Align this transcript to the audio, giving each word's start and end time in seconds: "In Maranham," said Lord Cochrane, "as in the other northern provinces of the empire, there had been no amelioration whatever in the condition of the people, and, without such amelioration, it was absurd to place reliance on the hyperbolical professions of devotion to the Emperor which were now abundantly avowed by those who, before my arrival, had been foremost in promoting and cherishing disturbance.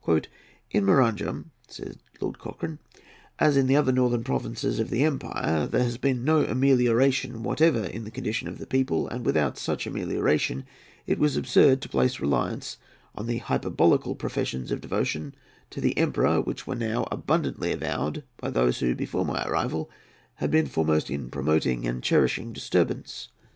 "In 0.71 0.83
Maranham," 0.83 1.51
said 1.67 1.97
Lord 2.19 2.39
Cochrane, 2.39 2.79
"as 3.37 3.55
in 3.55 3.67
the 3.67 3.75
other 3.75 3.91
northern 3.91 4.23
provinces 4.23 4.79
of 4.79 4.89
the 4.89 5.03
empire, 5.03 5.67
there 5.67 5.83
had 5.87 6.01
been 6.01 6.23
no 6.25 6.43
amelioration 6.43 7.43
whatever 7.43 7.83
in 7.85 8.03
the 8.03 8.09
condition 8.09 8.47
of 8.47 8.57
the 8.57 8.65
people, 8.65 9.07
and, 9.07 9.23
without 9.23 9.59
such 9.59 9.85
amelioration, 9.85 10.65
it 11.05 11.19
was 11.19 11.37
absurd 11.37 11.83
to 11.83 11.89
place 11.89 12.19
reliance 12.19 12.77
on 13.13 13.27
the 13.27 13.37
hyperbolical 13.37 14.15
professions 14.15 14.71
of 14.71 14.81
devotion 14.81 15.35
to 15.69 15.79
the 15.79 15.95
Emperor 15.99 16.41
which 16.41 16.65
were 16.65 16.73
now 16.73 17.07
abundantly 17.11 17.71
avowed 17.71 18.23
by 18.37 18.49
those 18.49 18.79
who, 18.79 18.95
before 18.95 19.23
my 19.23 19.45
arrival, 19.47 19.87
had 20.37 20.49
been 20.49 20.65
foremost 20.65 21.11
in 21.11 21.29
promoting 21.29 21.85
and 21.85 22.01
cherishing 22.01 22.51
disturbance. 22.53 23.27